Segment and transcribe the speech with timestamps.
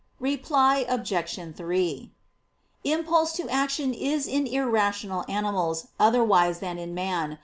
[0.19, 1.55] Reply Obj.
[1.55, 2.11] 3:
[2.83, 7.37] Impulse to action is in irrational animals otherwise than in man.